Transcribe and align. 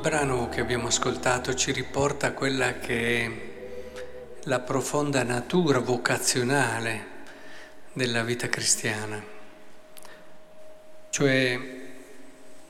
brano 0.00 0.48
che 0.48 0.62
abbiamo 0.62 0.86
ascoltato 0.86 1.54
ci 1.54 1.72
riporta 1.72 2.32
quella 2.32 2.78
che 2.78 3.24
è 3.24 3.30
la 4.44 4.60
profonda 4.60 5.22
natura 5.22 5.78
vocazionale 5.78 7.06
della 7.92 8.22
vita 8.22 8.48
cristiana. 8.48 9.22
Cioè 11.10 11.60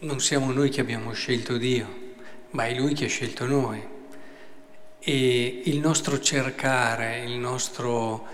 non 0.01 0.19
siamo 0.19 0.51
noi 0.51 0.71
che 0.71 0.81
abbiamo 0.81 1.13
scelto 1.13 1.57
Dio, 1.57 2.15
ma 2.51 2.67
è 2.67 2.75
Lui 2.75 2.95
che 2.95 3.05
ha 3.05 3.09
scelto 3.09 3.47
noi. 3.47 3.81
E 4.99 5.63
il 5.67 5.79
nostro 5.79 6.19
cercare, 6.19 7.21
il 7.21 7.39
nostro 7.39 8.27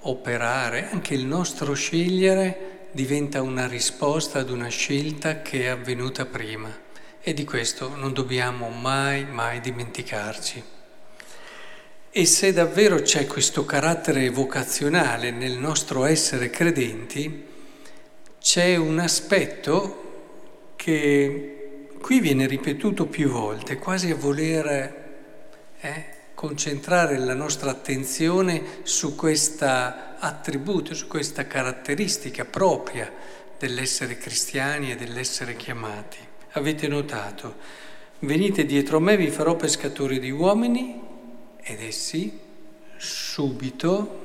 operare, 0.00 0.90
anche 0.90 1.14
il 1.14 1.24
nostro 1.24 1.72
scegliere 1.72 2.88
diventa 2.92 3.40
una 3.40 3.66
risposta 3.66 4.40
ad 4.40 4.50
una 4.50 4.68
scelta 4.68 5.40
che 5.40 5.62
è 5.62 5.68
avvenuta 5.68 6.26
prima 6.26 6.90
e 7.24 7.34
di 7.34 7.44
questo 7.44 7.94
non 7.94 8.12
dobbiamo 8.12 8.68
mai, 8.68 9.24
mai 9.24 9.60
dimenticarci. 9.60 10.62
E 12.10 12.26
se 12.26 12.52
davvero 12.52 13.00
c'è 13.00 13.26
questo 13.26 13.64
carattere 13.64 14.28
vocazionale 14.28 15.30
nel 15.30 15.56
nostro 15.56 16.04
essere 16.04 16.50
credenti, 16.50 17.46
c'è 18.40 18.74
un 18.76 18.98
aspetto 18.98 20.72
che 20.74 21.88
qui 22.00 22.18
viene 22.18 22.46
ripetuto 22.46 23.06
più 23.06 23.30
volte, 23.30 23.78
quasi 23.78 24.10
a 24.10 24.16
voler 24.16 25.20
eh, 25.80 26.04
concentrare 26.34 27.16
la 27.18 27.34
nostra 27.34 27.70
attenzione 27.70 28.80
su 28.82 29.14
questo 29.14 29.64
attributo, 29.64 30.92
su 30.92 31.06
questa 31.06 31.46
caratteristica 31.46 32.44
propria 32.44 33.10
dell'essere 33.56 34.18
cristiani 34.18 34.90
e 34.90 34.96
dell'essere 34.96 35.54
chiamati 35.54 36.30
avete 36.52 36.88
notato, 36.88 37.56
venite 38.20 38.64
dietro 38.64 39.00
me, 39.00 39.16
vi 39.16 39.30
farò 39.30 39.56
pescatori 39.56 40.18
di 40.18 40.30
uomini 40.30 41.00
ed 41.62 41.80
essi 41.80 42.38
subito, 42.96 44.20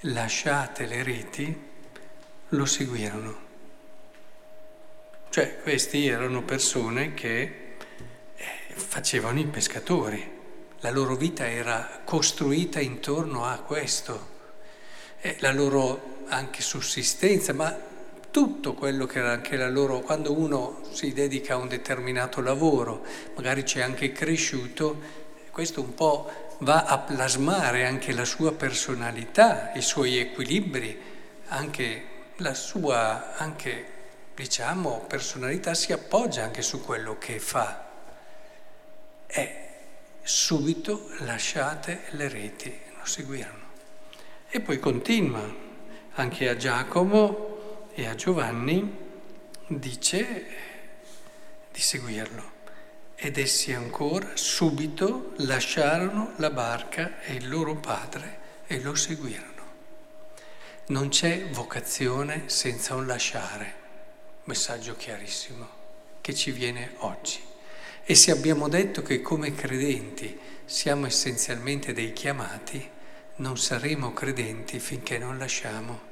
lasciate 0.00 0.86
le 0.86 1.02
reti, 1.02 1.60
lo 2.48 2.64
seguirono. 2.64 3.48
Cioè 5.30 5.60
questi 5.62 6.08
erano 6.08 6.42
persone 6.42 7.14
che 7.14 7.42
eh, 7.42 8.44
facevano 8.74 9.38
i 9.38 9.46
pescatori, 9.46 10.38
la 10.80 10.90
loro 10.90 11.14
vita 11.14 11.48
era 11.48 12.00
costruita 12.04 12.80
intorno 12.80 13.44
a 13.44 13.58
questo, 13.58 14.38
la 15.38 15.52
loro 15.52 16.24
anche 16.28 16.62
sussistenza, 16.62 17.52
ma 17.52 17.88
tutto 18.30 18.74
quello 18.74 19.06
che 19.06 19.18
era 19.18 19.32
anche 19.32 19.56
la 19.56 19.68
loro, 19.68 20.00
quando 20.00 20.32
uno 20.32 20.82
si 20.90 21.12
dedica 21.12 21.54
a 21.54 21.58
un 21.58 21.68
determinato 21.68 22.40
lavoro, 22.40 23.04
magari 23.34 23.62
c'è 23.64 23.80
anche 23.80 24.12
cresciuto, 24.12 25.18
questo 25.50 25.80
un 25.80 25.94
po' 25.94 26.30
va 26.58 26.84
a 26.84 26.98
plasmare 26.98 27.86
anche 27.86 28.12
la 28.12 28.24
sua 28.24 28.52
personalità, 28.52 29.72
i 29.74 29.82
suoi 29.82 30.18
equilibri, 30.18 30.98
anche 31.48 32.04
la 32.36 32.54
sua, 32.54 33.36
anche, 33.36 33.86
diciamo, 34.34 35.04
personalità 35.06 35.74
si 35.74 35.92
appoggia 35.92 36.44
anche 36.44 36.62
su 36.62 36.84
quello 36.84 37.18
che 37.18 37.38
fa. 37.38 37.88
E 39.26 39.68
subito 40.22 41.08
lasciate 41.20 42.02
le 42.10 42.28
reti, 42.28 42.78
lo 42.96 43.04
seguirono. 43.04 43.68
E 44.48 44.60
poi 44.60 44.78
continua 44.78 45.68
anche 46.14 46.48
a 46.48 46.56
Giacomo 46.56 47.49
e 47.92 48.06
a 48.06 48.14
Giovanni 48.14 48.96
dice 49.66 50.46
di 51.72 51.80
seguirlo. 51.80 52.58
Ed 53.14 53.36
essi 53.36 53.72
ancora 53.72 54.30
subito 54.34 55.32
lasciarono 55.38 56.32
la 56.36 56.50
barca 56.50 57.20
e 57.20 57.34
il 57.34 57.48
loro 57.48 57.76
padre 57.76 58.38
e 58.66 58.80
lo 58.80 58.94
seguirono. 58.94 59.48
Non 60.86 61.08
c'è 61.08 61.48
vocazione 61.50 62.44
senza 62.46 62.94
un 62.94 63.06
lasciare. 63.06 63.74
Messaggio 64.44 64.96
chiarissimo 64.96 65.68
che 66.20 66.34
ci 66.34 66.50
viene 66.50 66.94
oggi. 66.98 67.40
E 68.04 68.14
se 68.14 68.30
abbiamo 68.30 68.68
detto 68.68 69.02
che 69.02 69.20
come 69.20 69.54
credenti 69.54 70.38
siamo 70.64 71.06
essenzialmente 71.06 71.92
dei 71.92 72.12
chiamati, 72.12 72.88
non 73.36 73.58
saremo 73.58 74.12
credenti 74.12 74.78
finché 74.78 75.18
non 75.18 75.38
lasciamo 75.38 76.09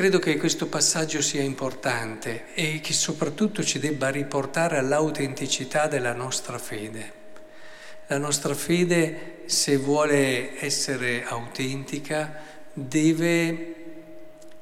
Credo 0.00 0.18
che 0.18 0.38
questo 0.38 0.66
passaggio 0.66 1.20
sia 1.20 1.42
importante 1.42 2.54
e 2.54 2.80
che 2.80 2.94
soprattutto 2.94 3.62
ci 3.62 3.78
debba 3.78 4.08
riportare 4.08 4.78
all'autenticità 4.78 5.88
della 5.88 6.14
nostra 6.14 6.56
fede. 6.56 7.12
La 8.06 8.16
nostra 8.16 8.54
fede, 8.54 9.42
se 9.44 9.76
vuole 9.76 10.58
essere 10.58 11.22
autentica, 11.26 12.32
deve 12.72 13.74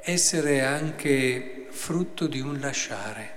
essere 0.01 0.65
anche 0.65 1.67
frutto 1.71 2.27
di 2.27 2.41
un 2.41 2.59
lasciare. 2.59 3.31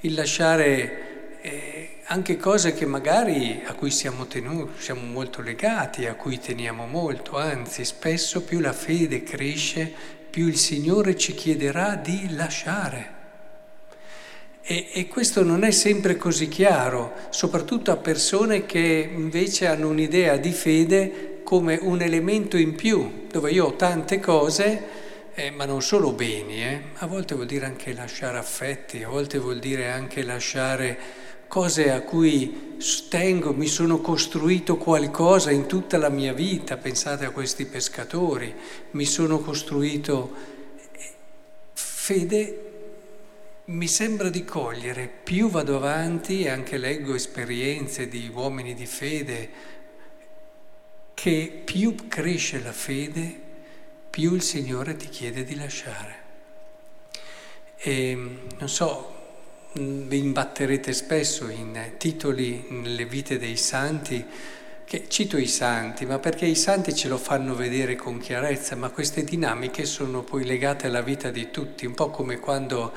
Il 0.00 0.14
lasciare 0.14 1.38
eh, 1.42 1.98
anche 2.06 2.36
cose 2.36 2.74
che 2.74 2.86
magari 2.86 3.62
a 3.64 3.74
cui 3.74 3.92
siamo 3.92 4.26
tenuti, 4.26 4.82
siamo 4.82 5.02
molto 5.02 5.42
legati, 5.42 6.06
a 6.06 6.14
cui 6.14 6.40
teniamo 6.40 6.88
molto, 6.88 7.38
anzi 7.38 7.84
spesso 7.84 8.42
più 8.42 8.58
la 8.58 8.72
fede 8.72 9.22
cresce, 9.22 10.22
più 10.34 10.48
il 10.48 10.56
Signore 10.56 11.16
ci 11.16 11.32
chiederà 11.32 11.94
di 11.94 12.34
lasciare. 12.34 13.12
E, 14.62 14.88
e, 14.92 15.06
questo 15.06 15.44
non 15.44 15.62
è 15.62 15.70
sempre 15.70 16.16
così 16.16 16.48
chiaro, 16.48 17.12
soprattutto 17.30 17.92
a 17.92 17.96
persone 17.98 18.66
che 18.66 19.10
invece 19.14 19.68
hanno 19.68 19.88
un'idea 19.88 20.36
di 20.36 20.50
fede 20.50 21.42
come 21.44 21.78
un 21.80 22.02
elemento 22.02 22.56
in 22.56 22.74
più, 22.74 23.26
dove 23.30 23.52
io 23.52 23.66
ho 23.66 23.76
tante 23.76 24.18
cose, 24.18 24.82
eh, 25.34 25.52
ma 25.52 25.66
non 25.66 25.82
solo 25.82 26.10
beni, 26.10 26.64
eh. 26.64 26.80
a 26.94 27.06
volte 27.06 27.36
vuol 27.36 27.46
dire 27.46 27.66
anche 27.66 27.92
lasciare 27.92 28.36
affetti, 28.36 29.04
a 29.04 29.08
volte 29.08 29.38
vuol 29.38 29.60
dire 29.60 29.92
anche 29.92 30.24
lasciare 30.24 30.98
cose 31.54 31.92
a 31.92 32.00
cui 32.00 32.78
tengo, 33.08 33.52
mi 33.52 33.68
sono 33.68 34.00
costruito 34.00 34.76
qualcosa 34.76 35.52
in 35.52 35.66
tutta 35.66 35.98
la 35.98 36.08
mia 36.08 36.32
vita, 36.32 36.76
pensate 36.76 37.26
a 37.26 37.30
questi 37.30 37.64
pescatori, 37.64 38.52
mi 38.90 39.04
sono 39.04 39.38
costruito 39.38 40.34
fede, 41.72 42.72
mi 43.66 43.86
sembra 43.86 44.30
di 44.30 44.44
cogliere, 44.44 45.06
più 45.06 45.48
vado 45.48 45.76
avanti 45.76 46.42
e 46.42 46.48
anche 46.48 46.76
leggo 46.76 47.14
esperienze 47.14 48.08
di 48.08 48.28
uomini 48.34 48.74
di 48.74 48.86
fede, 48.86 49.50
che 51.14 51.62
più 51.64 52.08
cresce 52.08 52.60
la 52.60 52.72
fede, 52.72 53.40
più 54.10 54.34
il 54.34 54.42
Signore 54.42 54.96
ti 54.96 55.08
chiede 55.08 55.44
di 55.44 55.54
lasciare. 55.54 56.16
E 57.76 58.18
non 58.58 58.68
so, 58.68 59.13
vi 59.74 60.18
imbatterete 60.18 60.92
spesso 60.92 61.48
in 61.48 61.94
titoli 61.98 62.66
nelle 62.68 63.06
vite 63.06 63.38
dei 63.38 63.56
santi, 63.56 64.24
che 64.84 65.06
cito 65.08 65.36
i 65.36 65.48
santi, 65.48 66.06
ma 66.06 66.18
perché 66.18 66.46
i 66.46 66.54
santi 66.54 66.94
ce 66.94 67.08
lo 67.08 67.18
fanno 67.18 67.56
vedere 67.56 67.96
con 67.96 68.18
chiarezza, 68.18 68.76
ma 68.76 68.90
queste 68.90 69.24
dinamiche 69.24 69.84
sono 69.84 70.22
poi 70.22 70.44
legate 70.44 70.86
alla 70.86 71.00
vita 71.00 71.30
di 71.30 71.50
tutti, 71.50 71.86
un 71.86 71.94
po' 71.94 72.10
come 72.10 72.38
quando 72.38 72.92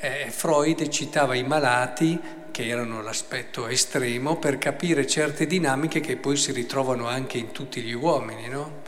eh, 0.00 0.26
Freud 0.28 0.88
citava 0.88 1.34
i 1.34 1.44
malati, 1.44 2.20
che 2.50 2.66
erano 2.66 3.00
l'aspetto 3.00 3.66
estremo, 3.66 4.36
per 4.36 4.58
capire 4.58 5.06
certe 5.06 5.46
dinamiche 5.46 6.00
che 6.00 6.16
poi 6.16 6.36
si 6.36 6.52
ritrovano 6.52 7.06
anche 7.06 7.38
in 7.38 7.52
tutti 7.52 7.80
gli 7.80 7.94
uomini, 7.94 8.48
no? 8.48 8.82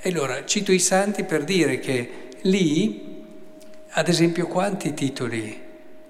E 0.00 0.10
allora 0.10 0.44
cito 0.44 0.70
i 0.70 0.80
santi 0.80 1.24
per 1.24 1.44
dire 1.44 1.78
che 1.78 2.28
lì, 2.42 3.24
ad 3.90 4.08
esempio, 4.08 4.46
quanti 4.46 4.92
titoli 4.92 5.63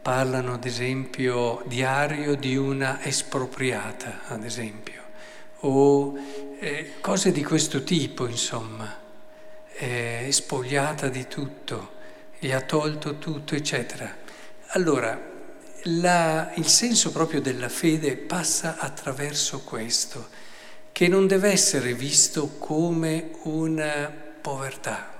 parlano 0.04 0.52
ad 0.52 0.66
esempio 0.66 1.62
diario 1.64 2.36
di 2.36 2.58
una 2.58 3.02
espropriata, 3.02 4.24
ad 4.26 4.44
esempio, 4.44 5.00
o 5.60 6.14
eh, 6.58 6.96
cose 7.00 7.32
di 7.32 7.42
questo 7.42 7.82
tipo, 7.84 8.26
insomma, 8.26 8.98
eh, 9.72 10.28
spogliata 10.30 11.08
di 11.08 11.26
tutto, 11.26 11.92
gli 12.38 12.52
ha 12.52 12.60
tolto 12.60 13.16
tutto, 13.16 13.54
eccetera. 13.54 14.14
Allora, 14.72 15.18
la, 15.84 16.52
il 16.56 16.66
senso 16.66 17.10
proprio 17.10 17.40
della 17.40 17.70
fede 17.70 18.18
passa 18.18 18.76
attraverso 18.76 19.62
questo, 19.62 20.28
che 20.92 21.08
non 21.08 21.26
deve 21.26 21.50
essere 21.50 21.94
visto 21.94 22.58
come 22.58 23.30
una 23.44 24.12
povertà, 24.38 25.14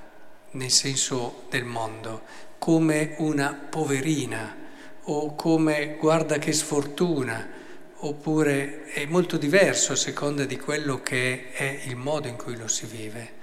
nel 0.51 0.71
senso 0.71 1.45
del 1.49 1.65
mondo, 1.65 2.21
come 2.59 3.15
una 3.17 3.59
poverina 3.71 4.61
o 5.05 5.35
come 5.35 5.97
guarda 5.99 6.39
che 6.39 6.53
sfortuna, 6.53 7.49
oppure 7.97 8.85
è 8.85 9.05
molto 9.07 9.37
diverso 9.37 9.93
a 9.93 9.97
seconda 9.97 10.45
di 10.45 10.57
quello 10.57 11.03
che 11.03 11.51
è 11.53 11.81
il 11.85 11.97
modo 11.97 12.29
in 12.29 12.37
cui 12.37 12.57
lo 12.57 12.69
si 12.69 12.87
vive. 12.87 13.43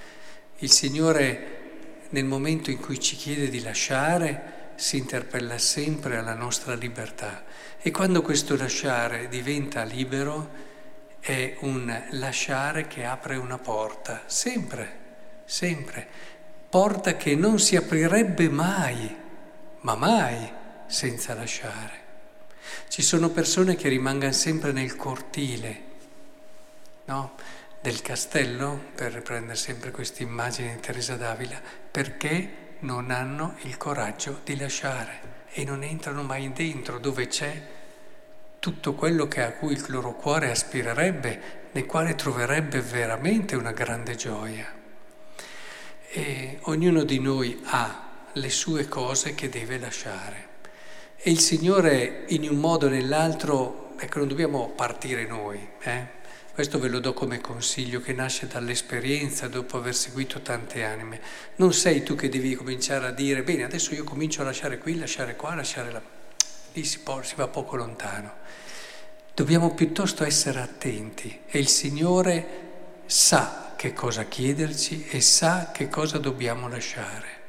Il 0.58 0.72
Signore 0.72 1.60
nel 2.10 2.26
momento 2.26 2.72
in 2.72 2.80
cui 2.80 3.00
ci 3.00 3.16
chiede 3.16 3.50
di 3.50 3.62
lasciare 3.62 4.60
si 4.76 4.98
interpella 4.98 5.58
sempre 5.58 6.18
alla 6.18 6.34
nostra 6.34 6.74
libertà. 6.74 7.44
E 7.80 7.92
quando 7.92 8.22
questo 8.22 8.56
lasciare 8.58 9.28
diventa 9.28 9.84
libero 9.84 10.70
è 11.20 11.58
un 11.60 12.04
lasciare 12.12 12.88
che 12.88 13.06
apre 13.06 13.36
una 13.36 13.60
porta, 13.60 14.24
sempre, 14.26 15.00
sempre, 15.46 16.08
porta 16.70 17.16
che 17.16 17.36
non 17.36 17.60
si 17.60 17.76
aprirebbe 17.76 18.50
mai, 18.50 19.16
ma 19.82 19.96
mai 19.96 20.60
senza 20.92 21.34
lasciare. 21.34 22.10
Ci 22.88 23.02
sono 23.02 23.30
persone 23.30 23.76
che 23.76 23.90
rimangono 23.90 24.32
sempre 24.32 24.72
nel 24.72 24.96
cortile, 24.96 25.82
no? 27.06 27.36
del 27.82 28.02
castello, 28.02 28.80
per 28.94 29.14
riprendere 29.14 29.58
sempre 29.58 29.90
questa 29.92 30.22
immagine 30.22 30.76
di 30.76 30.82
Teresa 30.82 31.16
d'Avila, 31.16 31.60
perché 31.90 32.76
non 32.80 33.10
hanno 33.10 33.56
il 33.62 33.78
coraggio 33.78 34.42
di 34.44 34.56
lasciare 34.56 35.30
e 35.50 35.64
non 35.64 35.84
entrano 35.84 36.22
mai 36.24 36.52
dentro 36.54 37.00
dove 37.00 37.28
c'è 37.28 37.62
tutto 38.60 38.94
quello 38.94 39.28
che 39.28 39.42
a 39.42 39.54
cui 39.54 39.74
il 39.74 39.84
loro 39.88 40.14
cuore 40.14 40.52
aspirerebbe, 40.52 41.70
nel 41.72 41.86
quale 41.88 42.14
troverebbe 42.14 42.82
veramente 42.82 43.56
una 43.56 43.72
grande 43.72 44.16
gioia. 44.16 44.72
E 46.10 46.60
ognuno 46.64 47.04
di 47.04 47.20
noi 47.20 47.60
ha 47.66 48.28
le 48.34 48.50
sue 48.50 48.88
cose 48.88 49.34
che 49.34 49.50
deve 49.50 49.80
lasciare. 49.80 50.51
E 51.24 51.30
il 51.30 51.40
Signore 51.40 52.24
in 52.30 52.50
un 52.50 52.58
modo 52.58 52.88
o 52.88 52.90
nell'altro, 52.90 53.94
ecco, 54.00 54.18
non 54.18 54.28
dobbiamo 54.28 54.70
partire 54.70 55.28
noi, 55.28 55.60
eh? 55.82 56.20
Questo 56.52 56.80
ve 56.80 56.88
lo 56.88 57.00
do 57.00 57.14
come 57.14 57.40
consiglio 57.40 58.02
che 58.02 58.12
nasce 58.12 58.48
dall'esperienza 58.48 59.48
dopo 59.48 59.78
aver 59.78 59.94
seguito 59.94 60.42
tante 60.42 60.84
anime. 60.84 61.22
Non 61.58 61.74
sei 61.74 62.02
tu 62.02 62.16
che 62.16 62.28
devi 62.28 62.56
cominciare 62.56 63.06
a 63.06 63.12
dire, 63.12 63.44
bene, 63.44 63.64
adesso 63.64 63.94
io 63.94 64.04
comincio 64.04 64.42
a 64.42 64.46
lasciare 64.46 64.80
qui, 64.80 64.98
lasciare 64.98 65.36
qua, 65.36 65.54
lasciare 65.54 65.92
là. 65.92 66.02
Lì 66.74 66.84
si, 66.84 66.98
può, 67.02 67.22
si 67.22 67.36
va 67.36 67.48
poco 67.48 67.76
lontano. 67.76 68.34
Dobbiamo 69.36 69.76
piuttosto 69.76 70.24
essere 70.24 70.60
attenti 70.60 71.42
e 71.46 71.60
il 71.60 71.68
Signore 71.68 73.04
sa 73.06 73.74
che 73.76 73.94
cosa 73.94 74.24
chiederci 74.24 75.06
e 75.08 75.22
sa 75.22 75.70
che 75.72 75.88
cosa 75.88 76.18
dobbiamo 76.18 76.68
lasciare. 76.68 77.41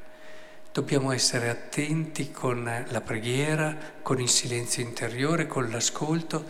Dobbiamo 0.73 1.11
essere 1.11 1.49
attenti 1.49 2.31
con 2.31 2.63
la 2.87 3.01
preghiera, 3.01 3.77
con 4.01 4.19
il 4.19 4.27
silenzio 4.27 4.81
interiore, 4.81 5.45
con 5.45 5.69
l'ascolto 5.69 6.45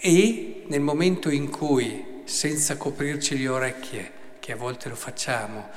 e 0.00 0.64
nel 0.66 0.80
momento 0.80 1.30
in 1.30 1.50
cui, 1.50 2.22
senza 2.24 2.76
coprirci 2.76 3.38
le 3.38 3.46
orecchie, 3.46 4.12
che 4.40 4.50
a 4.50 4.56
volte 4.56 4.88
lo 4.88 4.96
facciamo, 4.96 5.68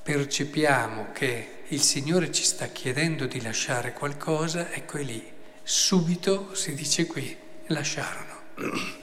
percepiamo 0.00 1.08
che 1.12 1.62
il 1.66 1.80
Signore 1.80 2.30
ci 2.30 2.44
sta 2.44 2.66
chiedendo 2.66 3.26
di 3.26 3.42
lasciare 3.42 3.92
qualcosa, 3.92 4.70
ecco 4.70 4.98
è 4.98 5.02
lì, 5.02 5.28
subito 5.60 6.54
si 6.54 6.72
dice 6.74 7.06
qui, 7.06 7.36
lasciarono. 7.66 8.42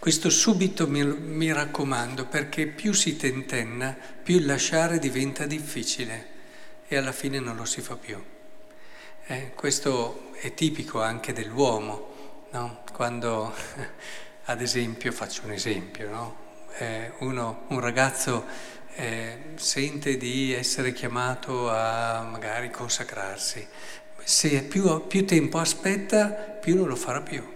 Questo 0.00 0.28
subito 0.28 0.88
mi, 0.88 1.04
mi 1.04 1.52
raccomando 1.52 2.26
perché 2.26 2.66
più 2.66 2.92
si 2.92 3.16
tentenna, 3.16 3.96
più 4.24 4.38
il 4.38 4.46
lasciare 4.46 4.98
diventa 4.98 5.46
difficile 5.46 6.34
e 6.88 6.96
alla 6.96 7.12
fine 7.12 7.38
non 7.40 7.56
lo 7.56 7.64
si 7.64 7.80
fa 7.80 7.96
più. 7.96 8.22
Eh, 9.26 9.52
questo 9.54 10.30
è 10.40 10.54
tipico 10.54 11.02
anche 11.02 11.32
dell'uomo 11.32 12.14
no? 12.56 12.82
Quando, 12.92 13.52
ad 14.44 14.60
esempio, 14.60 15.12
faccio 15.12 15.42
un 15.44 15.52
esempio, 15.52 16.10
no? 16.10 16.36
eh, 16.78 17.12
uno, 17.18 17.64
un 17.68 17.80
ragazzo 17.80 18.44
eh, 18.94 19.38
sente 19.56 20.16
di 20.16 20.52
essere 20.52 20.92
chiamato 20.92 21.70
a 21.70 22.22
magari 22.22 22.70
consacrarsi, 22.70 23.66
se 24.22 24.62
più, 24.62 25.06
più 25.06 25.24
tempo 25.24 25.58
aspetta, 25.58 26.28
più 26.28 26.76
non 26.76 26.88
lo 26.88 26.96
farà 26.96 27.20
più. 27.20 27.54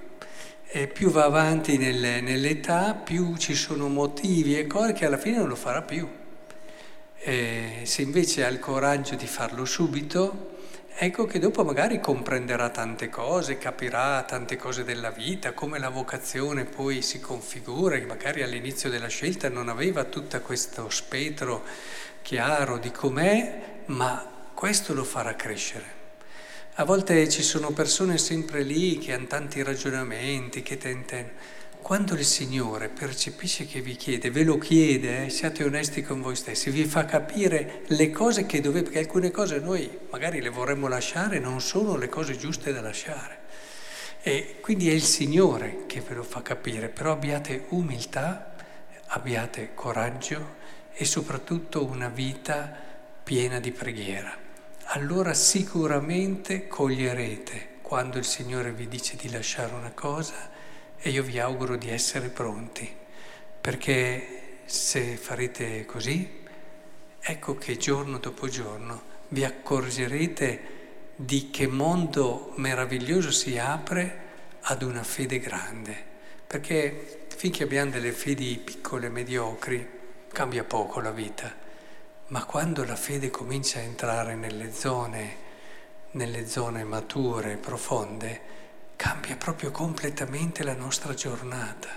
E 0.73 0.87
più 0.87 1.11
va 1.11 1.25
avanti 1.25 1.77
nel, 1.79 2.23
nell'età, 2.23 2.95
più 2.95 3.37
ci 3.37 3.55
sono 3.55 3.89
motivi 3.89 4.57
e 4.57 4.69
cose 4.69 4.93
che 4.93 5.05
alla 5.05 5.19
fine 5.19 5.39
non 5.39 5.49
lo 5.49 5.57
farà 5.57 5.83
più. 5.83 6.09
E 7.23 7.83
se 7.85 8.01
invece 8.01 8.47
ha 8.47 8.49
il 8.49 8.59
coraggio 8.59 9.15
di 9.15 9.27
farlo 9.27 9.67
subito, 9.67 10.57
ecco 10.95 11.27
che 11.27 11.39
dopo 11.39 11.63
magari 11.65 12.01
comprenderà 12.01 12.71
tante 12.71 13.11
cose, 13.11 13.59
capirà 13.59 14.23
tante 14.23 14.57
cose 14.57 14.85
della 14.85 15.11
vita, 15.11 15.53
come 15.53 15.79
la 15.79 15.91
vocazione 15.91 16.65
poi 16.65 17.03
si 17.03 17.21
configura, 17.21 17.99
che 17.99 18.07
magari 18.07 18.43
all'inizio 18.43 18.89
della 18.89 19.09
scelta 19.09 19.51
non 19.51 19.69
aveva 19.69 20.05
tutto 20.05 20.41
questo 20.41 20.89
spettro 20.89 21.63
chiaro 22.23 22.79
di 22.79 22.91
com'è, 22.91 23.83
ma 23.87 24.27
questo 24.55 24.95
lo 24.95 25.05
farà 25.05 25.37
crescere. 25.37 25.99
A 26.77 26.85
volte 26.85 27.29
ci 27.29 27.43
sono 27.43 27.73
persone 27.73 28.17
sempre 28.17 28.63
lì 28.63 28.97
che 28.97 29.13
hanno 29.13 29.27
tanti 29.27 29.63
ragionamenti, 29.63 30.63
che 30.63 30.79
tentano 30.79 31.59
quando 31.83 32.15
il 32.15 32.25
Signore 32.25 32.89
percepisce 32.89 33.67
che 33.67 33.81
vi 33.81 33.97
chiede, 33.97 34.31
ve 34.31 34.45
lo 34.45 34.59
chiede, 34.59 35.25
eh, 35.25 35.31
siate 35.31 35.65
onesti 35.65 36.03
con 36.03 36.21
voi 36.21 36.37
stessi, 36.37 36.71
vi 36.71 36.85
fa 36.85 37.05
capire 37.05 37.83
le 37.87 38.11
cose 38.11 38.47
che 38.47 38.61
dovete, 38.61 38.85
perché 38.85 38.99
alcune 39.01 39.31
cose 39.31 39.59
noi 39.59 39.91
magari 40.11 40.41
le 40.41 40.51
vorremmo 40.51 40.89
lasciare, 40.89 41.39
non 41.39 41.61
sono 41.61 41.97
le 41.97 42.09
cose 42.09 42.37
giuste 42.37 42.73
da 42.73 42.81
lasciare. 42.81 43.39
E 44.23 44.59
quindi 44.61 44.89
è 44.91 44.93
il 44.93 45.03
Signore 45.03 45.87
che 45.87 46.01
ve 46.01 46.15
lo 46.15 46.23
fa 46.23 46.43
capire, 46.43 46.89
però 46.89 47.13
abbiate 47.13 47.65
umiltà, 47.71 48.55
abbiate 49.07 49.71
coraggio 49.75 50.59
e 50.93 51.05
soprattutto 51.05 51.85
una 51.85 52.09
vita 52.09 52.73
piena 53.25 53.59
di 53.59 53.73
preghiera. 53.73 54.37
Allora 54.93 55.35
sicuramente 55.35 56.67
coglierete 56.67 57.79
quando 57.81 58.19
il 58.19 58.25
Signore 58.25 58.73
vi 58.73 58.87
dice 58.89 59.17
di 59.17 59.31
lasciare 59.31 59.73
una 59.73 59.93
cosa 59.93 60.59
e 61.03 61.11
io 61.11 61.23
vi 61.23 61.39
auguro 61.39 61.77
di 61.77 61.89
essere 61.89 62.29
pronti, 62.29 62.95
perché 63.61 64.59
se 64.67 65.17
farete 65.17 65.87
così, 65.87 66.43
ecco 67.19 67.57
che 67.57 67.77
giorno 67.79 68.19
dopo 68.19 68.49
giorno 68.49 69.03
vi 69.29 69.45
accorgerete 69.45 70.79
di 71.17 71.51
che 71.51 71.67
mondo 71.67 72.53
meraviglioso 72.57 73.31
si 73.31 73.59
apre 73.59 74.29
ad 74.63 74.83
una 74.83 75.03
fede 75.03 75.39
grande, 75.39 75.97
perché 76.47 77.27
finché 77.35 77.63
abbiamo 77.63 77.91
delle 77.91 78.13
fedi 78.13 78.61
piccole, 78.63 79.09
mediocri, 79.09 79.89
cambia 80.31 80.65
poco 80.65 81.01
la 81.01 81.13
vita, 81.13 81.55
ma 82.29 82.45
quando 82.45 82.85
la 82.85 82.97
fede 82.97 83.31
comincia 83.31 83.79
a 83.79 83.83
entrare 83.83 84.35
nelle 84.35 84.73
zone, 84.73 85.49
nelle 86.13 86.47
zone 86.47 86.85
mature, 86.85 87.57
profonde, 87.57 88.41
cambia 89.01 89.35
proprio 89.35 89.71
completamente 89.71 90.63
la 90.63 90.75
nostra 90.75 91.15
giornata, 91.15 91.89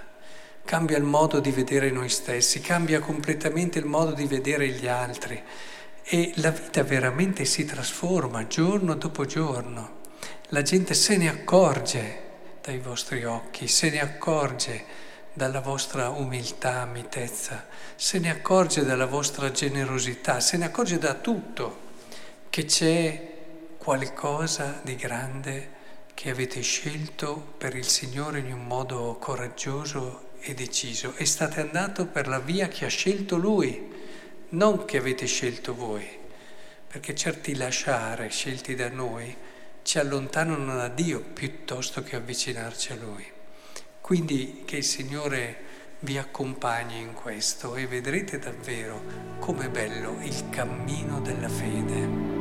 cambia 0.64 0.96
il 0.96 1.04
modo 1.04 1.42
di 1.42 1.52
vedere 1.52 1.92
noi 1.92 2.08
stessi, 2.08 2.62
cambia 2.62 3.02
completamente 3.02 3.78
il 3.78 3.84
modo 3.86 4.14
di 4.14 4.26
vedere 4.26 4.70
gli 4.70 4.88
altri 4.88 5.44
e 6.02 6.32
la 6.36 6.52
vita 6.52 6.82
veramente 6.84 7.44
si 7.44 7.66
trasforma 7.66 8.48
giorno 8.48 8.96
dopo 8.96 9.26
giorno. 9.26 10.00
La 10.48 10.62
gente 10.62 10.94
se 10.94 11.18
ne 11.18 11.28
accorge 11.28 12.22
dai 12.62 12.80
vostri 12.80 13.26
occhi, 13.26 13.68
se 13.68 13.90
ne 13.90 14.00
accorge 14.00 14.86
dalla 15.34 15.60
vostra 15.60 16.08
umiltà, 16.08 16.86
mitezza, 16.86 17.68
se 17.98 18.18
ne 18.20 18.30
accorge 18.30 18.86
dalla 18.86 19.08
vostra 19.08 19.52
generosità, 19.52 20.40
se 20.40 20.56
ne 20.56 20.64
accorge 20.64 20.98
da 21.00 21.16
tutto 21.16 21.80
che 22.50 22.64
c'è 22.64 23.32
qualcosa 23.78 24.80
di 24.84 24.96
grande 24.96 25.73
che 26.14 26.30
avete 26.30 26.62
scelto 26.62 27.54
per 27.58 27.76
il 27.76 27.88
Signore 27.88 28.40
in 28.40 28.54
un 28.54 28.66
modo 28.66 29.18
coraggioso 29.20 30.32
e 30.40 30.54
deciso 30.54 31.14
e 31.16 31.26
state 31.26 31.62
andando 31.62 32.06
per 32.06 32.28
la 32.28 32.40
via 32.40 32.68
che 32.68 32.86
ha 32.86 32.90
scelto 32.90 33.38
Lui, 33.38 33.92
non 34.50 34.86
che 34.86 34.98
avete 34.98 35.26
scelto 35.26 35.74
voi, 35.74 36.06
perché 36.88 37.16
certi 37.16 37.56
lasciare 37.56 38.30
scelti 38.30 38.76
da 38.76 38.90
noi 38.90 39.36
ci 39.84 40.00
allontanano 40.00 40.76
da 40.76 40.88
Dio 40.88 41.22
piuttosto 41.22 42.04
che 42.04 42.16
avvicinarci 42.16 42.92
a 42.92 42.96
Lui. 42.96 43.26
Quindi 44.02 44.64
che 44.66 44.78
il 44.78 44.84
Signore 44.84 45.72
vi 46.00 46.18
accompagni 46.18 47.00
in 47.00 47.14
questo 47.14 47.76
e 47.76 47.88
vedrete 47.88 48.38
davvero 48.38 49.02
com'è 49.40 49.70
bello 49.70 50.18
il 50.22 50.50
cammino 50.50 51.22
della 51.22 51.50
fede. 51.50 52.33